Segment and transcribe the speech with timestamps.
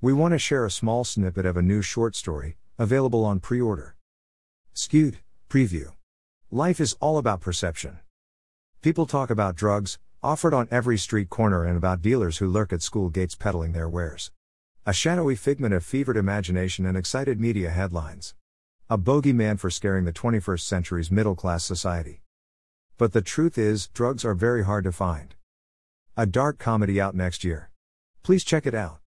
[0.00, 3.60] We want to share a small snippet of a new short story, available on pre
[3.60, 3.96] order.
[4.72, 5.18] Skewed,
[5.50, 5.90] preview.
[6.52, 7.98] Life is all about perception.
[8.80, 12.80] People talk about drugs, offered on every street corner, and about dealers who lurk at
[12.80, 14.30] school gates peddling their wares.
[14.86, 18.36] A shadowy figment of fevered imagination and excited media headlines.
[18.88, 22.22] A bogeyman for scaring the 21st century's middle class society.
[22.98, 25.34] But the truth is, drugs are very hard to find.
[26.16, 27.70] A dark comedy out next year.
[28.22, 28.96] Please check it out.